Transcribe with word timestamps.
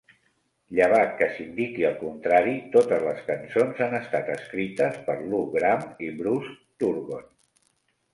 Llevat 0.77 1.11
que 1.17 1.25
s'indiqui 1.33 1.83
el 1.89 1.97
contrari, 1.99 2.55
totes 2.75 3.05
les 3.07 3.21
cançons 3.27 3.81
han 3.87 3.93
estat 3.99 4.31
escrites 4.37 4.97
per 5.11 5.17
Lou 5.35 5.45
Gramm 5.57 5.85
i 6.07 6.11
Bruce 6.23 6.55
Turgon. 6.85 7.29